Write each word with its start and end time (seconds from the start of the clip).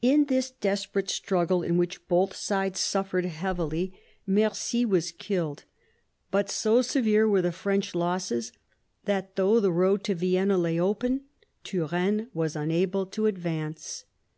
In 0.00 0.24
this 0.24 0.50
desperate 0.52 1.10
struggle, 1.10 1.62
in 1.62 1.76
which 1.76 2.08
both 2.08 2.34
sides 2.34 2.80
suffered 2.80 3.26
heavily, 3.26 3.92
Mercy 4.26 4.84
14 4.84 4.88
MAZARIN 4.88 4.88
CHAP. 4.88 4.90
was 4.90 5.12
killed; 5.12 5.64
but 6.30 6.48
so* 6.48 6.80
severe 6.80 7.28
were 7.28 7.42
the 7.42 7.52
French 7.52 7.94
losses 7.94 8.52
that, 9.04 9.36
though 9.36 9.60
the 9.60 9.70
road 9.70 10.02
to 10.04 10.14
Vienna 10.14 10.56
lay 10.56 10.80
open, 10.80 11.24
Turenne 11.62 12.28
was 12.32 12.56
unable 12.56 13.04
to 13.04 13.26
advance. 13.26 14.06